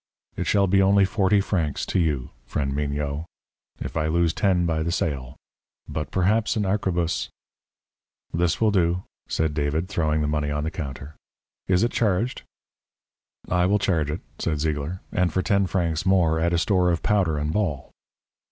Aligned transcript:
it 0.35 0.45
shall 0.47 0.65
be 0.65 0.81
only 0.81 1.05
forty 1.05 1.39
francs 1.39 1.85
to 1.85 1.99
you, 1.99 2.31
friend 2.47 2.75
Mignot 2.75 3.23
if 3.79 3.95
I 3.95 4.07
lose 4.07 4.33
ten 4.33 4.65
by 4.65 4.81
the 4.81 4.91
sale. 4.91 5.35
But 5.87 6.09
perhaps 6.09 6.55
an 6.55 6.65
arquebuse" 6.65 7.29
"This 8.41 8.59
will 8.59 8.71
do," 8.71 9.03
said 9.29 9.53
David, 9.53 9.89
throwing 9.89 10.21
the 10.21 10.27
money 10.27 10.49
on 10.49 10.63
the 10.63 10.71
counter. 10.71 11.15
"Is 11.67 11.83
it 11.83 11.91
charged?" 11.91 12.41
"I 13.47 13.67
will 13.67 13.77
charge 13.77 14.09
it," 14.09 14.21
said 14.39 14.59
Zeigler. 14.59 15.01
"And, 15.11 15.31
for 15.31 15.43
ten 15.43 15.67
francs 15.67 16.03
more, 16.03 16.39
add 16.39 16.53
a 16.53 16.57
store 16.57 16.89
of 16.89 17.03
powder 17.03 17.37
and 17.37 17.53
ball." 17.53 17.91